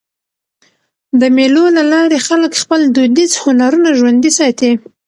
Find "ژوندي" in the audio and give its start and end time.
3.99-4.31